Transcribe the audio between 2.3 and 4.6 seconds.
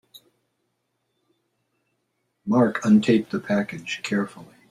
Mark untaped the package carefully.